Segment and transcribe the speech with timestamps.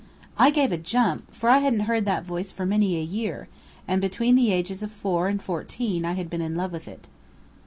[0.35, 3.47] I gave a jump, for I hadn't heard that voice for many a year,
[3.87, 7.07] and between the ages of four and fourteen I had been in love with it.